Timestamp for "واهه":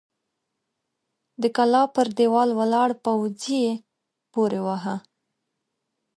4.65-4.95